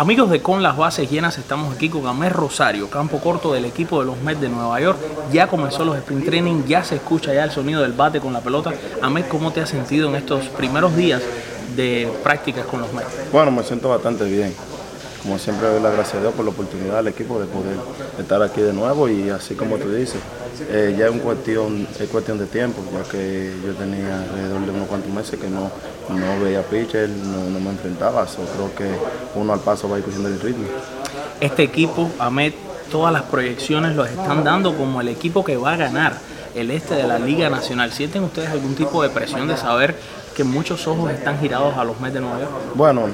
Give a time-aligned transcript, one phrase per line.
[0.00, 4.00] Amigos de Con las Bases Llenas, estamos aquí con Amés Rosario, campo corto del equipo
[4.00, 4.98] de los Mets de Nueva York.
[5.30, 8.40] Ya comenzó los sprint training, ya se escucha ya el sonido del bate con la
[8.40, 8.72] pelota.
[9.02, 11.20] Amés, ¿cómo te has sentido en estos primeros días
[11.76, 13.30] de prácticas con los Mets?
[13.30, 14.54] Bueno, me siento bastante bien.
[15.22, 17.76] Como siempre doy las gracias a Dios por la oportunidad del equipo de poder
[18.18, 20.20] estar aquí de nuevo y así como tú dices,
[20.70, 24.70] eh, ya es, un cuestión, es cuestión de tiempo, ya que yo tenía alrededor de
[24.70, 25.70] unos cuantos meses que no,
[26.08, 28.90] no veía pitcher, no, no me enfrentaba, so, creo que
[29.34, 30.64] uno al paso va a ir cogiendo el ritmo.
[31.38, 32.54] Este equipo, Ahmed,
[32.90, 36.14] todas las proyecciones los están dando como el equipo que va a ganar
[36.54, 37.92] el este de la Liga Nacional.
[37.92, 39.94] ¿Sienten ustedes algún tipo de presión de saber
[40.34, 42.52] que muchos ojos están girados a los Mets de Nueva York?
[42.74, 43.08] Bueno,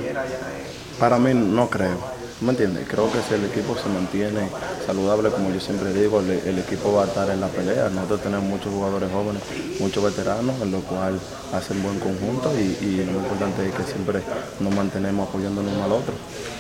[0.99, 2.17] para mí no creo.
[2.41, 2.87] ¿Me entiendes?
[2.87, 4.51] Creo que si el equipo se mantiene
[4.85, 7.89] saludable, como yo siempre digo, el, el, equipo va a estar en la pelea.
[7.89, 9.43] Nosotros tenemos muchos jugadores jóvenes,
[9.81, 11.19] muchos veteranos, en lo cual
[11.55, 14.21] hacen buen conjunto y, y lo importante es que siempre
[14.61, 16.13] nos mantenemos apoyándonos uno al otro.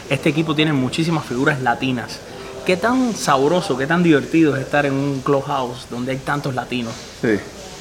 [0.09, 2.21] Este equipo tiene muchísimas figuras latinas.
[2.65, 6.95] ¿Qué tan sabroso, qué tan divertido es estar en un clubhouse donde hay tantos latinos?
[7.21, 7.37] Sí,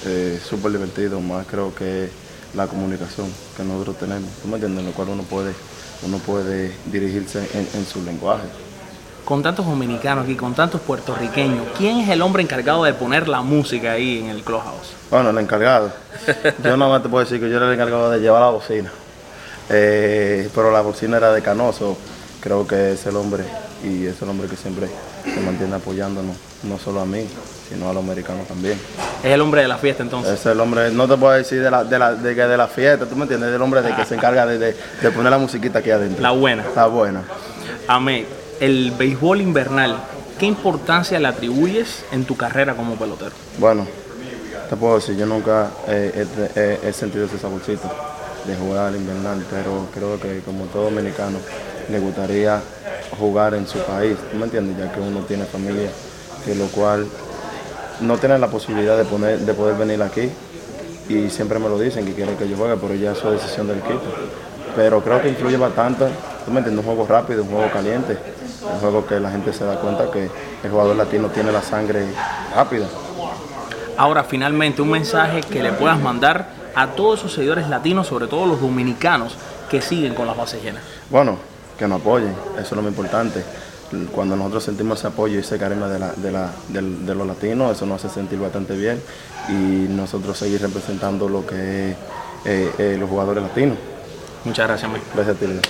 [0.06, 2.10] eh, súper divertido, más creo que
[2.56, 4.80] la comunicación que nosotros tenemos, ¿tú me entiendes?
[4.82, 5.54] En lo cual uno puede
[6.04, 8.44] uno puede dirigirse en, en, su lenguaje.
[9.24, 13.42] Con tantos dominicanos aquí, con tantos puertorriqueños, ¿quién es el hombre encargado de poner la
[13.42, 14.94] música ahí en el clubhouse?
[15.10, 15.92] Bueno, el encargado.
[16.64, 18.92] yo nada más te puedo decir que yo era el encargado de llevar la bocina.
[19.70, 21.98] Eh, pero la bocina era de Canoso.
[22.46, 23.44] Creo que es el hombre
[23.84, 24.88] y es el hombre que siempre
[25.24, 27.26] se mantiene apoyándonos, no solo a mí,
[27.68, 28.80] sino a los americanos también.
[29.24, 30.40] Es el hombre de la fiesta entonces.
[30.40, 33.08] Es el hombre, no te puedo decir de la, de la, de, de la fiesta,
[33.08, 35.40] tú me entiendes, es el hombre de que se encarga de, de, de, poner la
[35.40, 36.22] musiquita aquí adentro.
[36.22, 36.64] La buena.
[36.76, 37.24] La buena.
[37.88, 38.28] Amén.
[38.60, 39.98] El béisbol invernal,
[40.38, 43.32] ¿qué importancia le atribuyes en tu carrera como pelotero?
[43.58, 43.88] Bueno,
[44.70, 47.90] te puedo decir, yo nunca he, he, he sentido ese saborcito
[48.48, 51.40] de jugar al invernal, pero creo que como todo dominicano
[51.90, 52.62] le gustaría
[53.18, 54.78] jugar en su país, ¿tú me entiendes?
[54.78, 55.90] Ya que uno tiene familia,
[56.44, 57.08] que lo cual
[58.02, 60.30] no tienen la posibilidad de, poner, de poder venir aquí
[61.08, 63.68] y siempre me lo dicen que quieren que yo juegue, pero ya es su decisión
[63.68, 64.02] del equipo.
[64.76, 66.06] Pero creo que influye bastante,
[66.46, 68.18] tú me entiendes, un juego rápido, un juego caliente,
[68.74, 70.30] un juego que la gente se da cuenta que
[70.64, 72.06] el jugador latino tiene la sangre
[72.54, 72.88] rápida.
[73.98, 78.46] Ahora, finalmente, un mensaje que le puedas mandar a todos esos seguidores latinos, sobre todo
[78.46, 79.36] los dominicanos,
[79.70, 80.84] que siguen con las bases llenas.
[81.10, 81.38] Bueno,
[81.78, 83.44] que nos apoyen, eso es lo más importante.
[84.14, 87.28] Cuando nosotros sentimos ese apoyo y ese carisma de, la, de, la, de, de, los
[87.28, 89.02] latinos, eso nos hace sentir bastante bien
[89.48, 91.98] y nosotros seguir representando lo que es
[92.46, 93.78] eh, eh, los jugadores latinos.
[94.44, 95.06] Muchas gracias, Mike.
[95.14, 95.70] Gracias a ti.